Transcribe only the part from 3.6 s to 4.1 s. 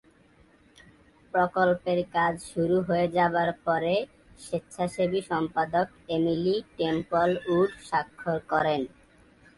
পরে,